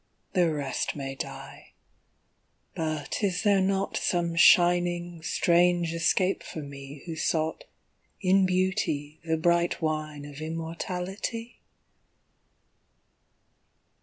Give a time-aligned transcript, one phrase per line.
[0.33, 1.73] The rest may die
[2.73, 7.65] but is there not Some shining strange escape for me Who sought
[8.19, 11.59] in Beauty the bright wine Of immortality?